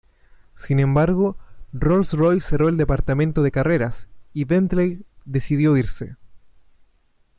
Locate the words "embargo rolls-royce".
0.79-2.47